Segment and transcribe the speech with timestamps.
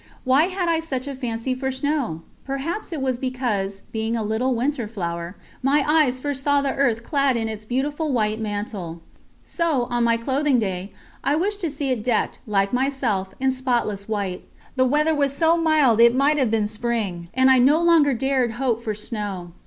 [0.23, 2.23] Why had I such a fancy for snow?
[2.43, 7.03] Perhaps it was because, being a little winter flower, my eyes first saw the earth
[7.03, 8.99] clad in its beautiful white mantle.
[9.43, 10.91] So, on my clothing day,
[11.23, 14.43] I wished to see it decked, like myself, in spotless white.
[14.75, 18.15] The weather was so mild that it might have been spring, and I no longer
[18.15, 19.51] dared hope for snow.